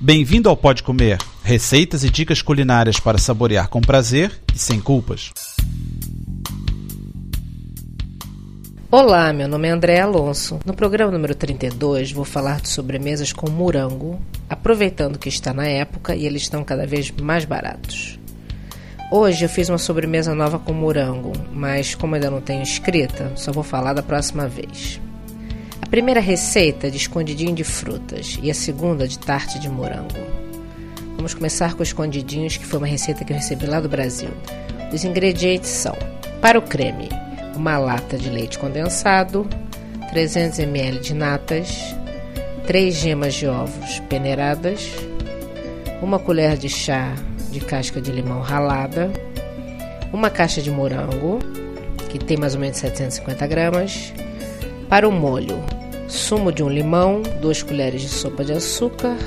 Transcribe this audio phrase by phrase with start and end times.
[0.00, 5.32] Bem-vindo ao Pode Comer, receitas e dicas culinárias para saborear com prazer e sem culpas.
[8.92, 10.60] Olá, meu nome é André Alonso.
[10.64, 16.14] No programa número 32 vou falar de sobremesas com morango, aproveitando que está na época
[16.14, 18.20] e eles estão cada vez mais baratos.
[19.10, 23.50] Hoje eu fiz uma sobremesa nova com morango, mas como ainda não tenho escrita, só
[23.50, 25.00] vou falar da próxima vez.
[25.80, 30.18] A primeira receita de escondidinho de frutas e a segunda de tarte de morango.
[31.16, 34.30] Vamos começar com escondidinhos, que foi uma receita que eu recebi lá do Brasil.
[34.92, 35.96] Os ingredientes são:
[36.40, 37.08] para o creme,
[37.56, 39.48] uma lata de leite condensado,
[40.10, 41.94] 300 ml de natas,
[42.66, 44.90] 3 gemas de ovos peneiradas,
[46.00, 47.14] uma colher de chá
[47.50, 49.10] de casca de limão ralada,
[50.12, 51.38] uma caixa de morango,
[52.08, 54.12] que tem mais ou menos 750 gramas.
[54.88, 55.62] Para o molho,
[56.08, 59.18] sumo de um limão, 2 colheres de sopa de açúcar,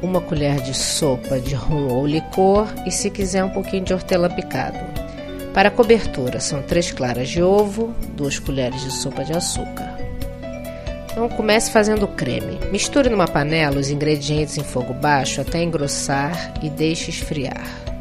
[0.00, 4.30] uma colher de sopa de rum ou licor e, se quiser, um pouquinho de hortelã
[4.30, 4.78] picado.
[5.52, 9.94] Para a cobertura, são 3 claras de ovo, 2 colheres de sopa de açúcar.
[11.10, 12.58] Então comece fazendo o creme.
[12.70, 17.91] Misture numa panela os ingredientes em fogo baixo até engrossar e deixe esfriar.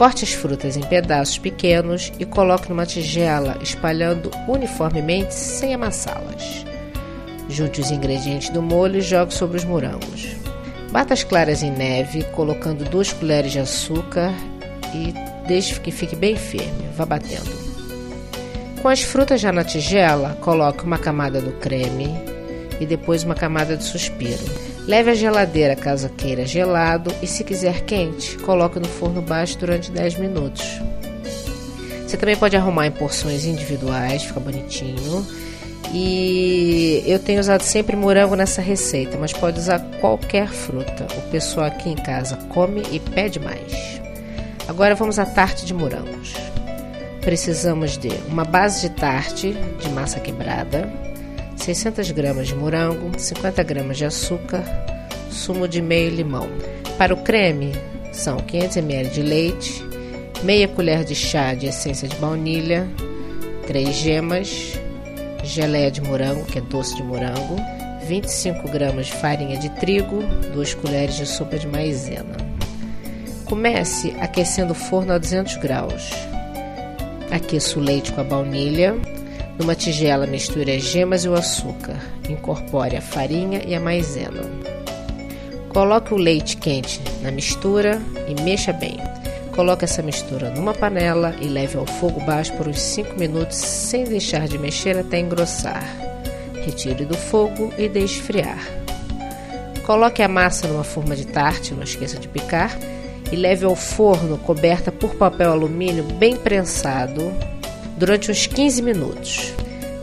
[0.00, 6.64] Corte as frutas em pedaços pequenos e coloque numa tigela, espalhando uniformemente sem amassá-las.
[7.50, 10.36] Junte os ingredientes do molho e jogue sobre os morangos.
[10.90, 14.32] Bata as claras em neve, colocando duas colheres de açúcar
[14.94, 15.12] e
[15.46, 16.88] deixe que fique bem firme.
[16.96, 17.50] Vá batendo.
[18.80, 22.08] Com as frutas já na tigela, coloque uma camada do creme
[22.80, 24.69] e depois uma camada de suspiro.
[24.86, 29.90] Leve à geladeira caso queira gelado e, se quiser quente, coloque no forno baixo durante
[29.90, 30.64] 10 minutos.
[32.06, 35.26] Você também pode arrumar em porções individuais, fica bonitinho.
[35.92, 41.06] E eu tenho usado sempre morango nessa receita, mas pode usar qualquer fruta.
[41.16, 44.00] O pessoal aqui em casa come e pede mais.
[44.68, 46.34] Agora vamos à tarte de morangos
[47.20, 50.90] precisamos de uma base de tarte de massa quebrada,
[51.60, 54.64] 600 gramas de morango, 50 gramas de açúcar,
[55.30, 56.48] sumo de meio limão.
[56.96, 57.72] Para o creme,
[58.12, 59.84] são 500 ml de leite,
[60.42, 62.88] meia colher de chá de essência de baunilha,
[63.66, 64.78] 3 gemas,
[65.44, 67.56] geleia de morango, que é doce de morango,
[68.06, 70.22] 25 gramas de farinha de trigo,
[70.54, 72.36] 2 colheres de sopa de maizena.
[73.44, 76.10] Comece aquecendo o forno a 200 graus.
[77.30, 78.94] Aqueça o leite com a baunilha.
[79.60, 82.00] Numa tigela, misture as gemas e o açúcar.
[82.30, 84.40] Incorpore a farinha e a maizena.
[85.68, 88.96] Coloque o leite quente na mistura e mexa bem.
[89.54, 94.04] Coloque essa mistura numa panela e leve ao fogo baixo por uns 5 minutos sem
[94.04, 95.84] deixar de mexer até engrossar.
[96.64, 98.66] Retire do fogo e deixe esfriar.
[99.84, 102.78] Coloque a massa numa forma de tarte, não esqueça de picar
[103.30, 107.30] e leve ao forno coberta por papel alumínio bem prensado
[108.00, 109.52] durante uns 15 minutos.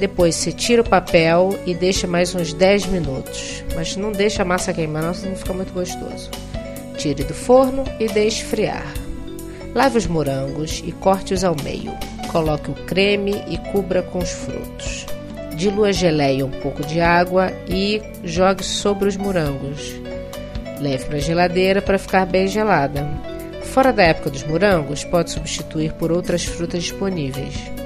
[0.00, 4.44] Depois você tira o papel e deixa mais uns 10 minutos, mas não deixa a
[4.44, 6.28] massa queimar, não, senão fica muito gostoso.
[6.98, 8.92] Tire do forno e deixe esfriar.
[9.72, 11.92] Lave os morangos e corte-os ao meio.
[12.32, 15.06] Coloque o creme e cubra com os frutos.
[15.56, 19.94] Dilua a geleia um pouco de água e jogue sobre os morangos.
[20.80, 23.08] Leve para a geladeira para ficar bem gelada.
[23.62, 27.83] Fora da época dos morangos, pode substituir por outras frutas disponíveis.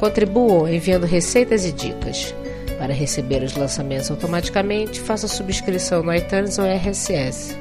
[0.00, 2.34] Contribuam enviando receitas e dicas.
[2.78, 7.54] Para receber os lançamentos automaticamente, faça subscrição no iTunes ou RSS.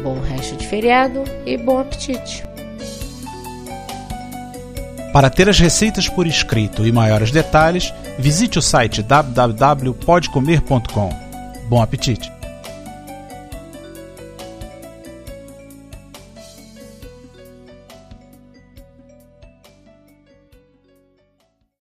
[0.00, 2.44] Bom resto de feriado e bom apetite!
[5.12, 11.10] Para ter as receitas por escrito e maiores detalhes, visite o site www.podcomer.com.
[11.68, 12.37] Bom apetite!